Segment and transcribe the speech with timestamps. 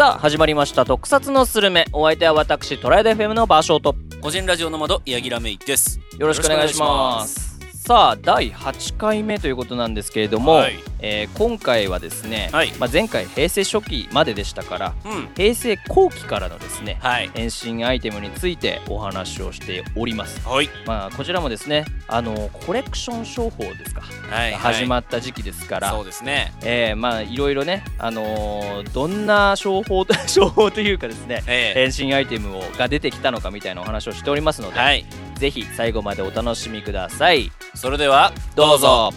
[0.00, 0.86] さあ始まりました。
[0.86, 1.84] 特撮のスルメ。
[1.92, 3.94] お相手は私トライド FM のバーショート。
[4.22, 6.00] 個人ラジオの窓柳楽芽衣です。
[6.18, 7.49] よろしくお願いします
[7.82, 10.74] さあ第8回目ということなんですけれども、はい。
[11.00, 12.72] えー今回はですね、はい。
[12.78, 15.28] まあ、前回平成初期まででしたからうん。
[15.34, 17.30] 平成後期からのですねはい。
[17.32, 20.46] 変身アイテムについてお話をしております。
[20.46, 20.68] はい。
[20.86, 24.52] まあこちらもですねあのコレクション商法ですか、はい。
[24.52, 26.52] 始まっった時期ですから、そうですね。
[26.62, 31.90] えーまあいろいろねあのーどんな商法 商法というかですねええ。
[31.90, 35.06] 変身アイテムをが出てきたのかみたいなお話をしておりますので、はい
[35.40, 37.50] ぜひ最後までお楽しみください。
[37.74, 39.10] それではどうぞ。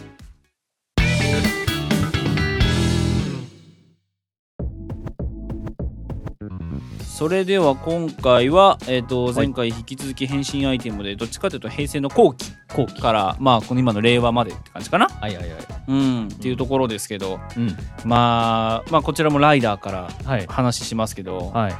[7.02, 13.02] それでは今回は、えー、と前回引き続き変身アイテムでどっちかというと平成の後期後期。
[13.02, 15.58] からまあこの今の令和までって感じかな、はいはいはい。
[15.90, 17.76] うん、っていうところですけど、うん。
[18.06, 20.48] まあ、まあこちらもライダーからはい。
[20.48, 21.74] 話しますけど、はい。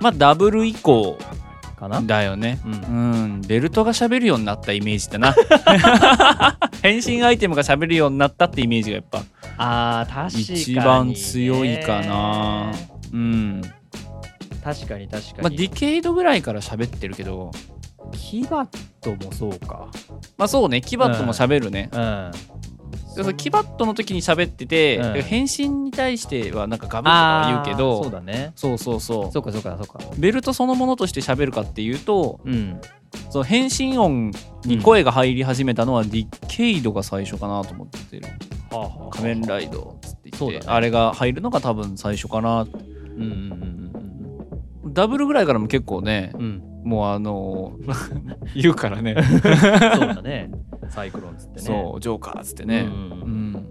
[0.00, 1.18] まあダブル以降
[1.76, 2.00] かな。
[2.02, 2.72] だよね、うん。
[2.72, 5.34] うん、ベルトが喋るようになったイメージだな。
[6.82, 9.22] 変身アイテムが喋るようになったってイメージがやっぱ。
[9.58, 12.72] あー確かに、ね、一番強いかな。
[13.12, 13.62] うん。
[14.64, 17.50] 確かに確かに、まあディケイドぐらいから喋ってるけど。
[18.12, 18.68] キバッ
[19.00, 19.88] トもそうか。
[20.38, 20.80] まあそうね。
[20.80, 22.30] キバットも喋るね、うん。
[22.32, 22.38] で
[23.16, 25.22] そのキバットの時に喋ってて、うん。
[25.22, 28.52] 変身に対してはなんかガブとかは言うけどそうだね。
[28.54, 29.32] そうそうそう。
[29.32, 29.98] そうかそうかそうか。
[30.18, 32.80] ベルトそのものとして喋るかっていうとうん。
[33.30, 34.32] その変身音
[34.64, 38.26] に声が入り始めたのはディケイドが最初かなと思ってる。
[38.70, 43.30] はあは仮面ライドっつって言って、あれが入るのが多分最初かなうんうん
[44.84, 46.62] うんダブルぐらいからも結構ねうんうん。
[46.86, 49.16] もうあのー言うからね。
[49.32, 50.50] そうだね
[50.90, 51.62] サイクロンつってね。
[51.62, 52.80] そうジョーカーっつってね。
[52.80, 53.66] うんうん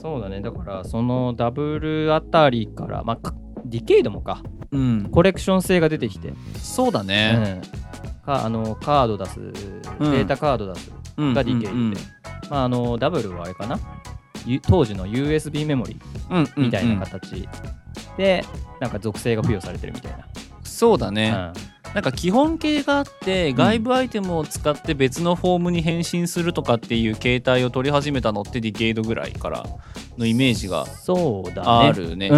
[0.00, 0.40] そうだね。
[0.40, 4.42] だからそのダブルあたりからまあかディケイドもか。
[4.70, 5.08] うん。
[5.10, 7.60] コレクション性が出てきて、そうだね。
[7.62, 8.22] うん。
[8.24, 11.94] かあのカード出す、データカード出すうんがディケイドで、うん
[12.50, 13.78] まあ、あのダブルはあれかな。
[14.46, 15.98] ゆ当時の USB メモリ
[16.30, 17.48] うんうんみたいなうん形。
[18.16, 18.44] で、
[18.80, 20.12] なんか属性が付与されてるみたい
[20.62, 21.30] そうだね。
[21.30, 21.52] な、
[21.94, 29.66] なんか基本形があって外部アイテムを使って別のフォームに変身するとかっていう形態を取り始めたのってディケイドぐらいから
[30.16, 30.84] のイメージが
[31.56, 32.30] あるね。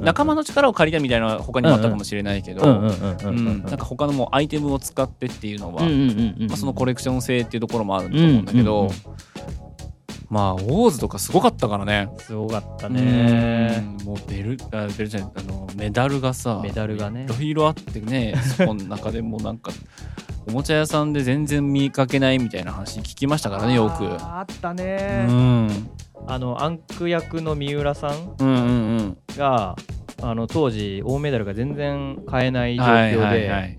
[0.00, 9.61] 仲間の力を借りたみたいな他にもあったかもしれないけど、なんか他のもうアイテムを使ってっていうのは、まあ、そのコレクション性っていうところもあると思うんだけど、うんうんうん
[10.32, 12.08] まあオーズとかすごかったからね。
[12.16, 13.84] すごかったね。
[14.00, 14.06] うん。
[14.06, 17.24] もうベルあベルじゃないあのメダルがさメダルがね。
[17.24, 19.72] いろいろあってねそこの中でもなんか
[20.48, 24.06] おもちゃ屋さんで全然見かけないみたいな話聞きましたからねよく。
[24.20, 25.68] あったうね、ん、
[26.26, 28.56] あのアンク役の三浦さんうんうんう
[29.02, 29.16] ん。
[29.36, 29.76] が
[30.22, 33.78] あの当時大メダルが全然買えない状はい況で、はいはい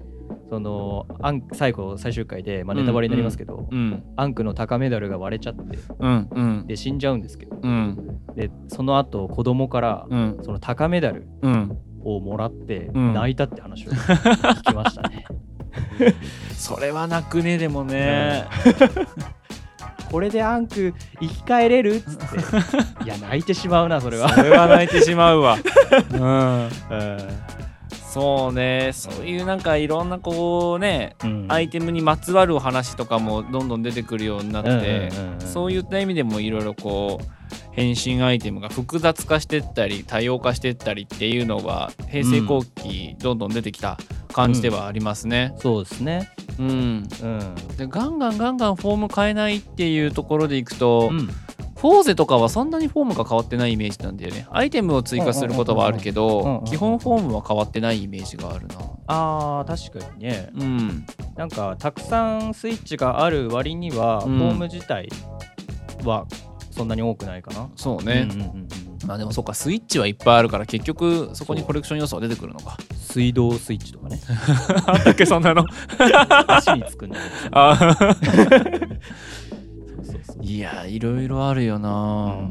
[0.54, 4.04] そのアン最後最終回で、まあ、ネタバレになりますけど、うん。
[4.16, 6.68] アンクの高メダルが割れちゃってうんうん。
[6.68, 8.20] で死んじゃうんですけどうん。
[8.36, 10.38] でその後子供からうん。
[10.44, 11.76] その高メダルうん。
[12.04, 13.14] をもらってうん。
[13.14, 15.26] 泣いたって話を 聞きましたね。
[16.56, 18.46] それは泣くねでもね、
[20.12, 22.18] これでアンク生き返れるっつっ
[23.00, 23.06] て。
[23.06, 24.30] いや泣いてしまうなそれは。
[24.30, 25.58] それは泣いてしまうわ、
[26.14, 26.70] うん、うん
[28.14, 37.26] そうねそういうなんかいろんなこうねうんアイテムにまつわるお話とかもどんどん出てくるようになって、うんうんうんうんそういった意味でもいろいろこう
[37.72, 43.98] 変身アイテムが複雑化してったり多様化してったりっていうのが平成後期どんどん出てきた
[44.32, 45.54] 感じではありますね。
[45.60, 46.30] そうですね。
[46.60, 47.56] うんうん。
[47.78, 51.30] でガンガンガンガンフォーム変えないっていうところでいくと、うん
[51.84, 54.48] フォーゼとかはそんなにフォームが変わってないイメージなんだよね。
[54.52, 58.76] アイテムを追加することはあるけど基本フォームは変わってないイメージがあるな。
[59.08, 61.06] あー確かにねうん、
[61.36, 65.10] なんかたくさんスイッチがある割には、うんフォーム自体
[66.06, 66.26] は
[66.72, 67.70] そんなに多くないかな。
[67.76, 68.30] そうね。
[68.32, 68.68] うんうんうん
[69.06, 72.78] まあでもそっかスイッチはいっぱいあるから結局そこにコレクション要素が出てくるのか。
[72.96, 74.22] 水道スイッチとかね
[74.88, 75.66] あったっけそんなの。
[76.48, 78.16] 足につくんだけどあ
[80.44, 82.50] いやいろいろあるよな、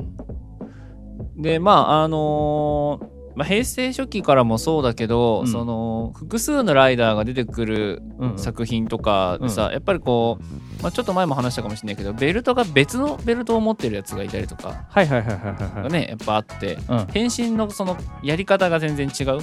[1.37, 5.47] でまああのーまあ、平成初期からもそうだけど、うん。
[5.47, 8.39] その複数のライダーが出てくるうんうん。
[8.39, 15.83] 作品とかでさ、やっぱりこう、まあ、ちょっと前も話したかもしれないけどベルトが別のベルトを持ってるやつがいたりとかはいはいはいはいはいはい。
[15.85, 17.07] がねやっぱあってうん。
[17.13, 19.39] 変身のそのやり方が全然違う。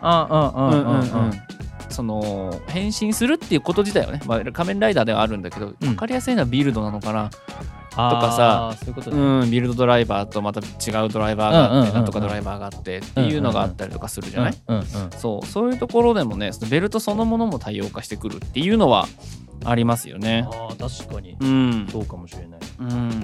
[0.00, 1.32] あうんうんうんうん。
[1.88, 5.74] その変身するっていうこと自体はね、まあ、仮面ライダーではあるんだけど、うん。
[5.80, 7.30] 分かりやすいのはビルドなのかな
[7.94, 14.54] かさういうね、うん、ビルドドライバーとまた違うドライバーがあって、なんとかドライバーがあってっていうのがあったりとかするじゃない、
[15.18, 19.06] そうそういうところでもねそのベルトそのものも多様化してくるっていうのは
[19.64, 20.46] ありますよね。
[20.50, 21.36] あー確かに。
[21.40, 23.20] うん、そうかもしれない、うん、うん、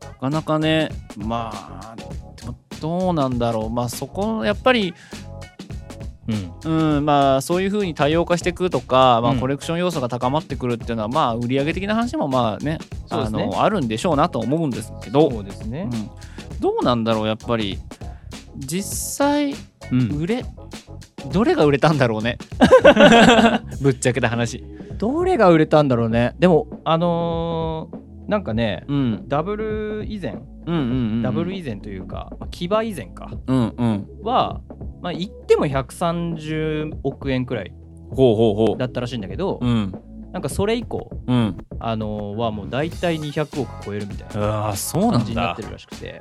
[0.00, 1.94] なかなかねまあ
[2.80, 3.70] どうなんだろう。
[3.70, 4.94] まあそこやっぱり
[6.28, 6.96] うん。
[6.96, 9.40] うんまあそういうふうに多様化していくとか、まあ、うん。
[9.40, 12.78] コレクション要素が高まってくるっていうのは、まあ売上的な話もまあね
[13.10, 13.46] ね。
[13.46, 15.30] のあるんでしょうなと思うんですけど。
[15.30, 16.10] そうですね、うん。
[16.60, 17.78] どうなんだろうやっぱり。
[18.56, 19.54] 実際
[19.90, 20.08] うん。
[20.20, 20.44] 売れ
[21.32, 22.38] どれが売れたんだろうね。
[23.80, 24.64] ぶっちゃけた話。
[24.98, 26.34] どれが売れたんだろうね。
[26.38, 29.24] でもあのーなんかねうん。
[29.28, 30.80] ダブル以前うんうん
[31.16, 33.30] うんダブル以前というか、まあ、騎馬以前か。
[33.46, 34.06] うんうん。
[34.22, 34.60] は、
[35.04, 37.72] まあ、言っても130億円くらい
[38.78, 39.94] だったらしいんだけど、うん。
[40.32, 41.58] なんかそれ以降、うん。
[41.78, 45.18] あのーはもう大体200億超えるみたいなああそうなんだ。
[45.18, 46.18] 感じになってるらしくて。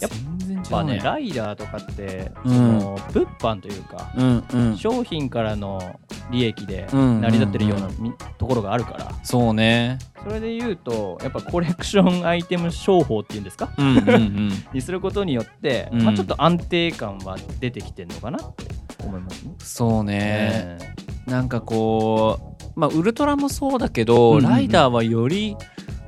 [0.00, 0.98] やっ全然違まあうねね。
[0.98, 2.52] ライダーとかって、うん。
[2.52, 4.76] その物販というか、うんうん。
[4.76, 6.00] 商品からの
[6.32, 9.12] 利益でうん成り立ってるようなみところがあるから。
[9.22, 9.98] そうね。
[10.24, 13.70] それで言うとやっぱコレクションアイテム商法っていうんですか？
[13.78, 14.50] うんうんうん。
[14.72, 16.02] にすることによって、うん。
[16.02, 18.64] まあ、ちょっと安定感は出てきてるのかなって
[19.04, 19.52] 思いますね。
[19.58, 20.16] そうね。
[20.18, 20.78] え
[21.26, 24.50] なんかこうまあウルトラもそうだけど、うんうんうん。
[24.50, 25.56] ライダーはより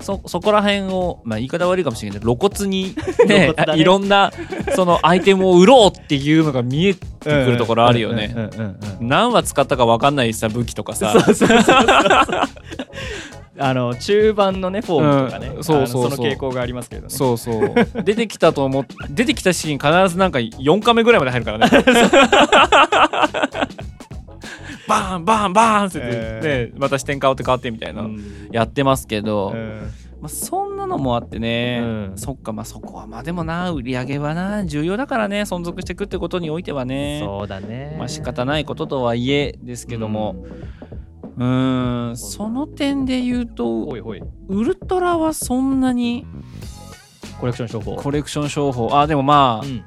[0.05, 2.95] そそこら辺を、まあ、言い方悪いかもしれないけど露骨に、
[3.27, 4.33] ねね いろんな
[4.77, 8.35] そのアイテムを売ろうっていうのが見えてくるところあるよね。
[9.01, 11.15] 何話使ったか分かんないさ武器とかさ
[13.59, 17.09] あの中盤のねフォームとかね、うんそうそうその傾向がありますけどね。
[17.09, 21.69] そうそう出てきたと思っ出てきたシーン必ずなんか4カメぐらいまで入るからね
[24.89, 28.49] バーンバーンバーンって言って、えね、また視点変わって変わってみたいな、うん。
[28.53, 29.91] やってますけど、うん
[30.21, 32.13] まあ、そんなのもあってね、うん。
[32.17, 37.21] そっかまあそこはまあでもな売り上げはな重要だからね存続していくってことにおいてはね。
[37.23, 37.97] そうだね。
[37.99, 40.37] まあ仕方ないこととはいえですけども。
[41.37, 43.89] うーんその点で言ううん、と
[44.49, 46.25] ウルトラはそんなに
[47.41, 47.97] コレクション商法。
[47.97, 48.89] コレクション商法。
[48.99, 49.85] あでもまあ、うん。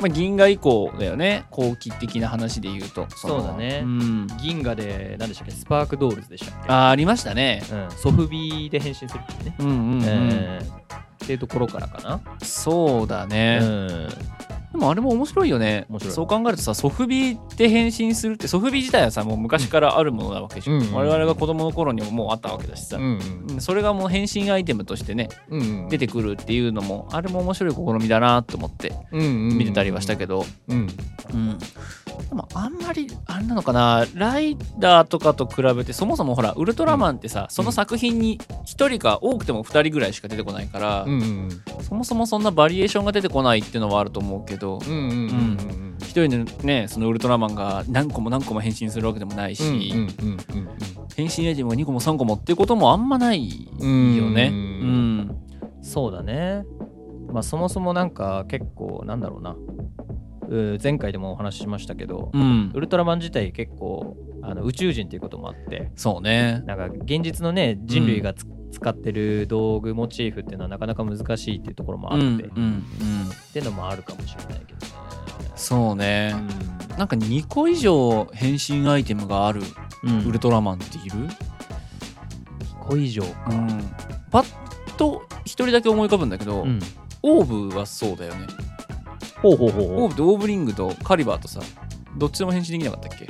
[0.00, 1.44] まあ銀河以降だよね。
[1.50, 3.02] 後期的な話で言うと。
[3.02, 3.82] のそうだね。
[3.84, 4.26] うん。
[4.40, 5.52] 銀河で何でしたっけ？
[5.52, 6.72] スパークドールズでしたっけ？
[6.72, 7.62] あありましたね。
[7.70, 9.56] うん、ソフビで変身するっていうね。
[9.60, 10.96] うんうんうん、えー。
[11.24, 12.20] っていうところからかな。
[12.42, 14.08] そうだね、うん
[14.72, 15.86] でもあれも面白いよね。
[15.90, 16.14] 面白い。
[16.14, 23.18] そう考えるとさソフビで変身するってソフビ自体はさもう昔からあるものなわけでしょ、うんうん我々が子供の頃にももうあったわけだしさ、うん
[23.50, 29.20] うんそれがもう変身アイテムとしてねうん出てくるっていうのもあれも面白い試みだなと思って見
[29.54, 30.88] 見てたりはしたけど、うん。
[31.32, 31.58] うん
[32.28, 34.06] でもあんまりあれなのかな。
[34.14, 41.48] ライダーとかと比べてそもそもほらウルトラマンってさ、その作品に1人か多くても2人ぐらいしか出てこないから、うんうん
[41.82, 50.68] そもそもそんなバリエーションが出てこないっていうのはあると思うけど、うんうんうんうん一人のねそのウルトラマンが何個も何個も変身するわけでもないし、うんうんうん
[51.14, 54.48] 変身アイテムが2個も3個もっていうこともあんまないよね。
[54.50, 55.36] ううんん。
[55.82, 56.64] そうだね。
[57.30, 59.54] まあそもそもなんか結構なんだろうな。
[60.52, 66.62] う前回でもお話ししましたけど、うんウルトラマン自体結構あの宇宙人っていうこともあって、そうね。
[66.66, 72.82] なんか現実のね人類がつ、使ってる道具モチーフっていうのはなかなか難しいっていうところもあって、うんうんっうん、
[73.52, 74.92] ていうのもあるかもしれないけどね。
[75.54, 76.34] そうね。
[76.96, 81.28] うなんか2個以上変身アイテムがあるん、ウルトラマンっている、2
[82.80, 83.50] 個以上か。
[84.30, 86.80] パッと1人だけ思い浮かぶんだけど、うん
[87.22, 88.46] オーブはそうだよね。
[89.42, 91.60] ほうほうほうオーブとオーブリングとカリバーとさ
[92.16, 93.26] どっちでも変身できなかったっけ、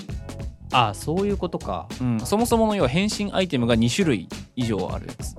[0.73, 1.87] ああそういうことか。
[2.01, 5.37] うん、そもそもの要は変身アイテムが2種類以上あるやつ。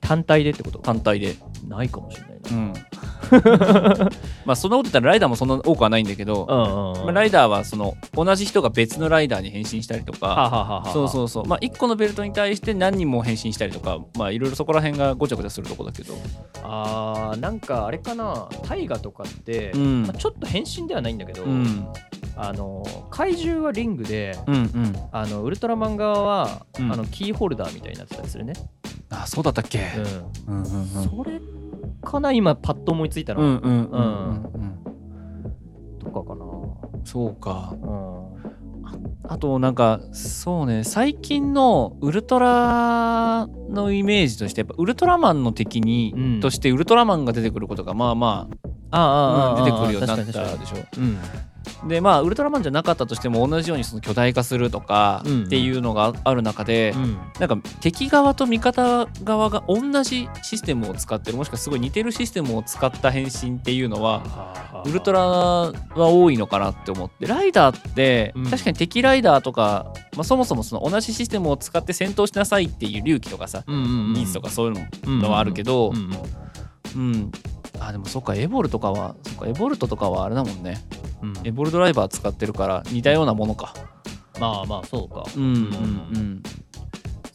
[0.00, 0.78] 単体でってこと？
[0.78, 1.36] 単体で。
[1.66, 2.50] ないかもしれないな。
[2.50, 2.72] うん
[4.46, 7.04] まあそんなこと言ったらライダーもそんな多くはないんだけど、うんうんうん。
[7.04, 11.46] まあ、ライダーはその同じ人が別のライダーに変身したりとか、そうそうそう。
[11.46, 13.98] まあ1個のベルトに対して何人も変身したりとか。
[14.16, 16.14] まあいろいろそこら辺がごちゃごちゃするとこだけど。
[16.62, 18.48] あーなんかあれかな。
[18.68, 20.02] 大河とかって、うん。
[20.04, 21.86] まあ、ちょっと変身ではないんだけど、うん。
[22.36, 24.96] あの怪獣はリングでうんうん。
[25.10, 26.92] あのウルトラマン側は、うん。
[26.92, 28.52] あのキーホルダーみたいになってたりするね、
[29.10, 29.78] あそうだったっけ？
[29.78, 30.86] ううんうんうんん。
[30.86, 31.40] それ
[32.02, 35.98] かな今パッと思いついたの、うんうんうんうんうん。
[35.98, 36.44] とかかな、
[37.04, 37.74] そうか。
[37.82, 38.26] うん。
[39.28, 46.40] あとなんかそうね最近のウルトラのイメージとしてやっぱウルトラマンの敵に、うん。
[46.40, 48.48] としてウルトラマンが出てくることがまあま
[48.90, 50.76] あああああ、うん出てくるようになったでしょ。
[51.00, 51.18] にうん
[51.84, 57.18] でまあウルトラマンじゃなかったとしても同じようにその巨大化するとかうんっていうのがある中で、うん。
[57.38, 68.50] なんか敵側と味方側が同じシステムを使ってるもしくはすごい似てるシステムを使った変身っていうのはウルトラは多いのかなって思ってライダーってうん。
[68.50, 74.12] 確かに敵ライダーとか、まあ、そもそもその同じシステムを使って戦闘しなさいっていう隆起とかさ、うんうんうん。
[74.14, 76.12] ニーズとかそういうのはあるけど、うんうん。
[76.96, 77.32] うん
[77.80, 80.78] あでもそっかエボルとかはそっかエボルトとかはあれだもんね。
[81.22, 81.34] うん。
[81.44, 83.74] エボルドライバー使ってるから似たようなものか。
[84.40, 85.24] まあまあそうか。
[85.36, 85.48] うんう
[86.18, 86.42] ん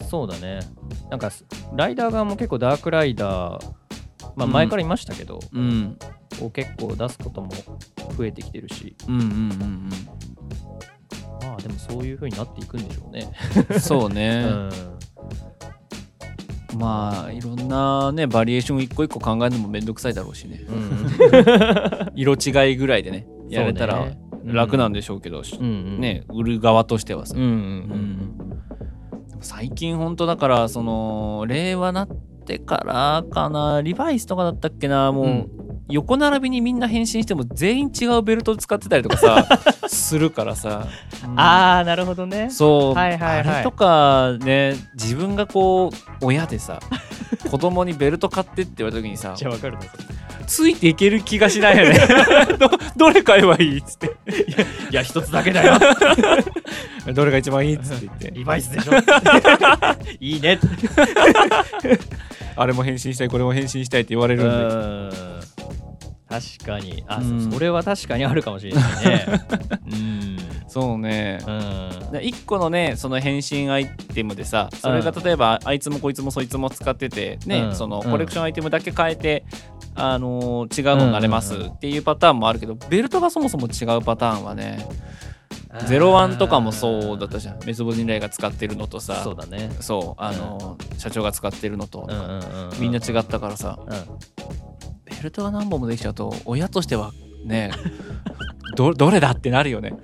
[0.08, 0.60] そうだね。
[1.10, 1.30] なんか
[1.74, 3.72] ライダー側も結構ダークライダー
[4.36, 4.52] まあうん。
[4.52, 5.60] 前からいましたけど、うん。
[5.60, 5.98] うん
[6.40, 7.50] こう結構出すことも
[8.16, 8.96] 増えてきてるし。
[9.08, 9.90] うんうんうん
[11.42, 13.30] まあでもそういう風になっていくんでしょうね。
[13.70, 14.70] う んそううね、ん
[16.78, 20.60] まあいろんなねバリエーション一個一個考えるのもめんどくさいだろうしね。
[20.68, 24.06] うん 色違いぐらいでねやれたら
[24.44, 26.00] 楽なんでしょうけど、うんうん。
[26.00, 28.32] ね売る側としてはさ、うんうんうん
[29.44, 32.08] 最近ほんとだからその令和なっ
[32.46, 35.61] てからかなリバイスとかだったっけなもう、うん
[35.92, 39.46] 横並びにみんな変身しても全員違うベルト使ってたりとかさ
[39.88, 40.88] するからさ、
[41.26, 42.50] うんああなるほどね。
[42.50, 46.80] そう、はいはいはいあれとかね自分がこう親でさ
[47.50, 49.88] 子供にベルト買ってって言われた時にさじゃあわかるね。
[50.46, 52.00] ついていける気がしないよね
[52.58, 54.06] どどれ買えばいいっつって
[54.90, 55.78] いや一つだけだよ。
[57.14, 58.92] どれが一番いいっつって言ってリバイスでしょ。
[60.20, 60.58] いいね。
[62.56, 65.16] あれも変身したいこれも変身したいって言われうるんで。
[65.16, 65.42] ん。
[66.28, 67.04] 確かに。
[67.06, 67.44] あ、うん。
[67.44, 69.26] そそれは確かにあるかもしれないね。
[69.90, 70.36] うん。
[70.66, 71.38] そうね。
[71.46, 71.50] う
[72.08, 72.12] ん。
[72.12, 77.74] で一個のねその変身アイテムでさそれが例えばあいつもこいつもそいつも使っててね、うん。
[77.74, 78.10] そのうん。
[78.10, 79.44] コレクションアイテムだけ変えて、
[79.94, 84.86] あのー違うのになれますっていうパターンもあるけどベルトがそもそも違うパターンはね
[85.86, 87.58] ゼロワンとかもそうだったじゃん。
[87.64, 89.22] メスボ人類が使ってるのとさ。
[89.24, 89.70] そうだね。
[89.80, 90.22] そう。
[90.22, 93.78] あのー社長が使ってるのと、うんうんうんみんな違ったからさ。
[93.80, 93.88] うん。
[95.04, 97.12] ベルトが何本もできちゃうと親としては
[97.44, 97.70] ね
[98.76, 99.94] どどれだってなるよね。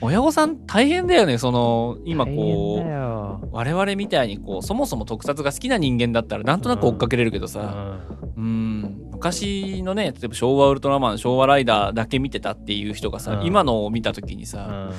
[0.00, 1.38] 親御さん大変だよね。
[1.38, 3.48] その今こうよ。
[3.52, 7.98] 我々みたいにこうそもそも特撮が好きな人間だったらなんとなく追っかけれるけどさ。
[8.36, 8.73] うん
[9.14, 13.46] 昔のね例えば昭和ウルトラマン昭和ライダーだけ見てたっていう人がさ、うん。
[13.46, 14.92] 今のを見た時にうさ、ん。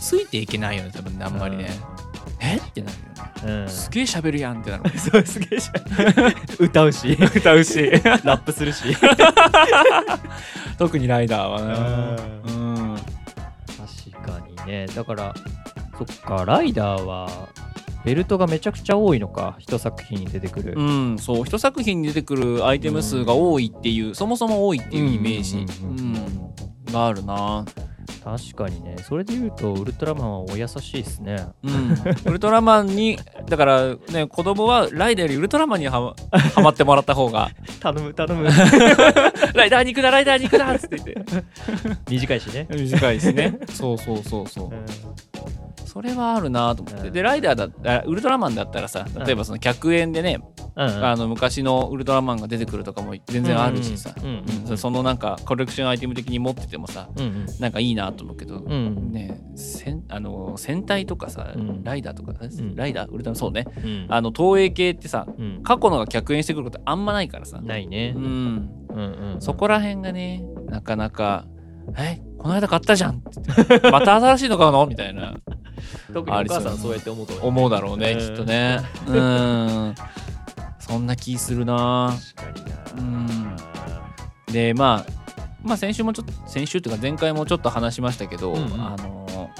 [0.00, 1.70] ついていけないよね多分ねあんまりね、
[2.40, 2.56] え？
[2.56, 2.96] ってなる
[3.44, 3.62] よね。
[3.62, 3.68] うん。
[3.68, 7.12] すげえ喋るやんってなる そうすげえじゃん歌うし。
[7.36, 7.90] 歌うし。
[7.90, 8.84] ラップするし。
[10.78, 12.54] 特にライダーはねうう
[12.94, 12.96] ん。
[14.12, 14.86] 確かにね。
[14.86, 15.34] だから
[15.98, 17.28] そっかライダーは
[18.08, 21.44] ベルトがめちゃくちゃ多いのか一作品に出てくる、うん、そう。
[21.44, 26.16] 一作品に出てくるアイテム数が多いっていう、そもそも多いっていうイメージ、ううんん
[26.86, 26.92] うん。
[26.92, 27.66] があるな、
[28.24, 28.96] 確かにね。
[29.06, 31.48] それで言うとウルトラマンはお優しいですね。
[31.62, 36.14] うん、ウルトラマンにだからね子供はライダーよりウルトラマンにはま
[36.56, 37.50] はまってもらった方が。
[37.80, 38.48] 頼む頼む。
[39.54, 41.44] ライダー肉だライダー肉だっつって言って。
[42.08, 43.58] 短いしね、短いしね。
[43.68, 45.67] そうそうそうそう
[45.98, 47.12] それはあるなと思って、うん。
[47.12, 50.38] でライダーだあウルトラマンだったらさ例えばその100円でね、
[50.76, 51.04] うんうん。
[51.04, 54.14] あの昔のウルトラマンが出てくるとかも全然あるしさ、
[54.76, 57.46] そのなんかコレクションアイテム的に持っててもさうんうん。
[57.58, 61.82] なんかいいなと思うけど、うんね戦あの戦隊とかさ、うん。
[61.82, 62.76] ライダーとか、ん。
[62.76, 63.66] ライダーウルトラマンそうね。
[63.76, 64.06] うん。
[64.08, 65.62] あの東映系ってさうん。
[65.64, 68.14] 過去のが客演してくることあんまないからさ、ないね。
[68.14, 68.98] う、ん、うん
[69.34, 69.40] うん。
[69.40, 71.44] そこら辺がねなかなか
[71.98, 75.34] 「えこの間買ったじゃん」って言って「また新しいの買うの?」みたいな
[76.12, 76.92] 特にお母さんそう。
[76.92, 78.18] やって思うと思う思うだろうね、うん。
[78.18, 78.80] きっとね。
[79.06, 79.94] うん。
[80.78, 82.14] そんな気するな。
[82.36, 82.76] 確かにな。
[82.96, 83.56] うん。
[84.52, 85.12] でまあ
[85.62, 88.72] まあ先週もちょっと先週っていうか前回もちょっと話しましたけど、うんうん。
[88.74, 89.50] あの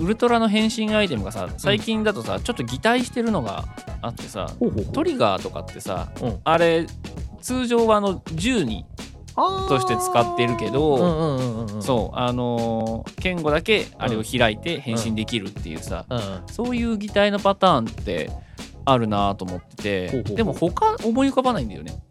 [0.00, 3.64] ウルトラの変身アイテムがさ最近だとさ、ちょっと擬態してるのが
[4.00, 4.84] あってさほうほう。
[4.86, 6.40] トリガーとかってさうん。
[6.44, 6.86] あれ
[7.40, 8.84] 通常はあの銃に
[9.68, 16.04] として使ってるけど、そうあのー剣吾だけあれを開いて変身できるっていうさ、
[16.50, 18.30] そういう擬態のパターンって
[18.84, 22.02] あるなと思っててでも他思い浮かばないんだよね。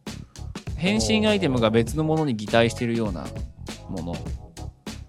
[0.78, 3.26] 変身アイテムが別のものに擬態してるような
[3.90, 4.16] もの。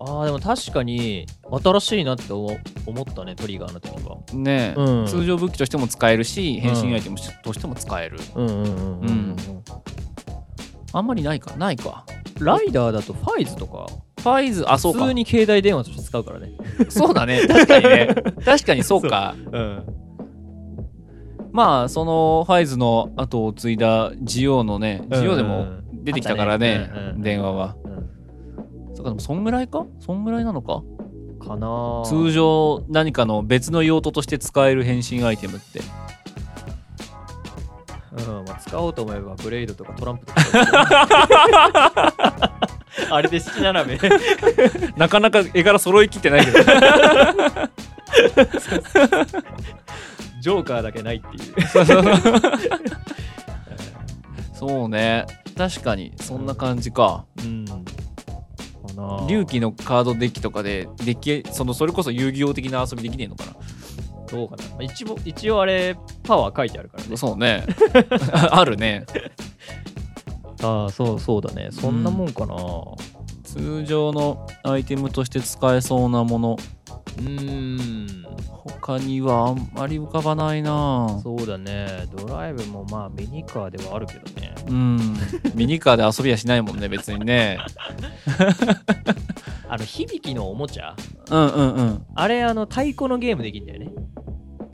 [0.01, 2.57] ああでも確かに新しいなって思
[2.87, 4.19] 思ったねトリガーの時は。
[4.33, 5.07] ね、うん。
[5.07, 9.09] 通常武器としても使えるし変身アイテムとしても使える、うんうんうんうん。
[9.09, 9.37] うん
[10.93, 11.57] あんまりないか。
[11.57, 12.05] ないか。
[12.41, 13.87] ライダーだとファイズとか。
[14.21, 15.01] ファイズあそうか。
[15.01, 16.53] 普通に携帯電話として使うからね。
[16.89, 17.41] そうだね。
[17.49, 18.15] 確かにね。
[18.45, 19.35] 確かにそうか。
[19.53, 19.59] う。
[19.59, 19.83] ん。
[21.53, 27.77] まあそのファイズの後を継いだジオのねジオでも出てきたからね、電話は。
[28.95, 29.87] そっかでもそんぐらいか？
[30.01, 30.83] そんぐらいなのか？
[31.41, 35.81] かな通常何かの別の用途として使える変身アイテムって
[38.19, 40.41] うんまあ、使おうと思えばブレイドとかトランプとか。
[43.11, 44.11] あれで七並べ
[44.97, 46.59] なかなか絵柄揃いきってないけど。
[50.41, 51.43] ジョーカーだけないっていう。
[54.55, 55.27] そうね。
[55.57, 57.27] 確かにそんな感じか。
[57.39, 57.67] うん。
[58.89, 63.45] かな龍騎のカードデッキとかでデッキそのそれこそ遊戯王的な遊びできねえのか
[64.29, 67.11] どうかな、まあ、一応一応あれパワー書いてあるからね。
[67.11, 67.65] なそうね。
[68.33, 69.05] あるね。
[70.63, 71.69] ああそうそうだね。
[71.71, 72.57] そんなもんかな。
[73.45, 76.57] 通常のアイテムとして使えそうなもの
[77.19, 78.27] うーん。
[78.81, 81.21] 他にはあんまり浮かばないな。
[81.23, 82.07] そうだね。
[82.17, 84.55] ドライブもまあミニカーではあるけどね。
[84.69, 84.99] うん。
[85.55, 87.59] ミニカーで遊びはしないもんね別にね。
[89.69, 90.95] あの響きのおもちゃ？
[91.31, 92.03] うんうんうん。
[92.15, 93.91] あれあの太鼓のゲームできるんだよね。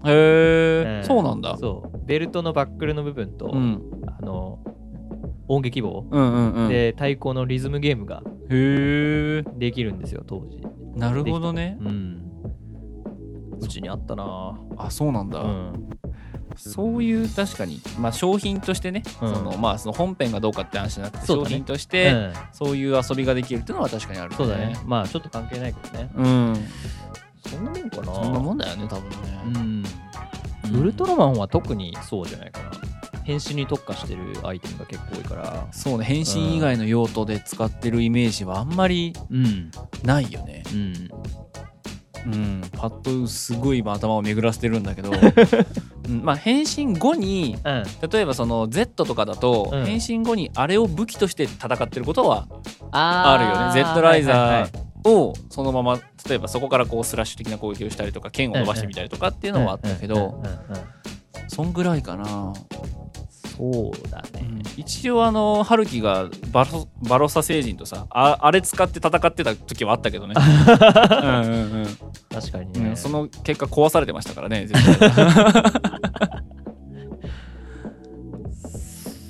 [0.07, 1.05] へえ、ん。
[1.05, 1.57] そうなんだ。
[1.57, 1.99] そう。
[2.07, 3.83] ベルトのバックルの部分と、うん。
[4.07, 4.59] あの
[5.49, 6.71] 音劇棒、うんうんうん。
[6.71, 10.61] へで太鼓のリズムゲームがえできるんですよ当時。
[10.97, 11.77] なるほどね。
[11.81, 12.24] うん
[13.61, 14.59] うちにあったな。
[14.77, 15.89] あそうなんだ、うん。
[16.57, 19.35] そういう確かに、まあ、商品としてね、うん。
[19.35, 22.33] そのまあ、その本編がどうかって話じゃなくて、商品として、うん。
[22.53, 24.77] そういう遊びができるっていうのは確かにある、そうだね。
[24.85, 26.11] まあちょっと関係ないけどね。
[26.15, 26.67] うん。
[27.47, 28.05] そんなもんかな。
[28.05, 29.11] そんなもんだよね、多分
[29.49, 29.61] うね。
[29.61, 29.85] ん。
[30.73, 32.71] ウルトラマンは特にそうじゃないかな。
[33.25, 35.67] 変身に特化してるアイテムが結構多いから。
[35.73, 39.71] そうね、変身以外の用途で使ってるイメージはあんまりうん。
[40.03, 40.63] ないよね。
[40.73, 41.11] うんうん。
[42.77, 45.11] パッとすごい今頭を巡らせてるんだけど、
[46.09, 47.85] うんまあ変身後に、うん。
[48.11, 49.85] 例えばその Z とかだと、うん。
[49.85, 52.47] 変身後にあれを武器として戦ってることは
[52.91, 53.93] ああるよね。
[53.95, 61.49] Z ライザはいはいはいーをそのまま例えばそこからこうスラッシュ的な攻撃をしたりとか剣を伸ばしてみたりとかっていうのはあったけどうんうんうんうん。
[61.49, 62.55] そんぐらいかな、
[63.57, 64.63] そうだね。
[64.77, 70.35] 一応あの春樹がバロバロサ星人とさああれ使って戦ってた時はあったけどね。
[70.37, 71.87] うんうんうん
[72.31, 72.89] 確かにね。
[72.91, 75.11] うん、その結果壊されてましたからね絶対。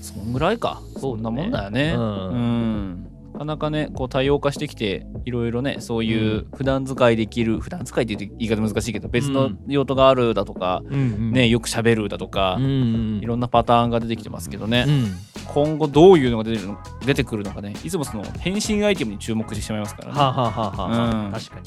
[0.00, 0.80] そんぐらいか。
[0.98, 1.92] そんなもんだよね。
[1.94, 2.02] うん。
[2.02, 3.03] うん。
[3.03, 3.03] な
[3.38, 11.32] かなかねこう多様化してきていろいろねそういう普段使いできる、普段使いって言うと言い方難しいけど別の用途があるだとか、うんうん。
[11.32, 15.12] ねよく喋るだとか、うんうんいろんなパターンが出てきてますけどね、うん。
[15.46, 20.14] 今後どういうのが出てるの出てくるのかねいつもその変身アイテムに注目してしまいますからね。
[20.14, 21.26] はあ、はあはあはあ。
[21.26, 21.32] うん。
[21.32, 21.66] 確かに。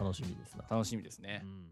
[0.00, 0.64] 楽しみですな。
[0.70, 1.42] 楽しみですね。
[1.44, 1.71] うん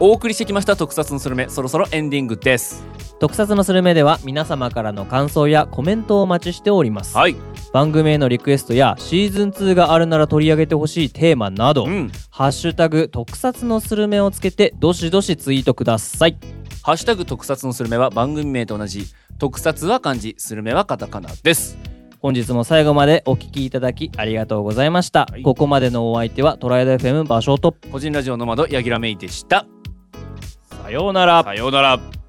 [0.00, 2.84] お送りしてきました特撮のスルメそろそろエンディングです。
[3.20, 7.16] 特撮のスルメでは皆様からの感想やコメントをお待ちしております。
[7.16, 7.36] はい。
[7.72, 12.10] 番組へのリクエストやシーズン2があるなら取り上げてほしいテーマなど、うん。
[12.30, 16.36] ハッシュタグ特撮のスルメをつけてどしどしツイートください。
[16.82, 19.06] ハッシュタグ特撮のスルメは番組名と同じ
[19.38, 21.78] 特撮は漢字スルメはカタカナです。
[22.18, 25.42] 本日も最後までお聞きいただきありがとうございました、はい。
[25.42, 27.76] ここまでのお相手はトライド FM 場所と。
[27.92, 29.58] 個人ラジオの窓柳楽芽衣でした。
[29.58, 29.66] さ
[30.92, 31.42] ようなら。
[31.42, 32.21] さようなら。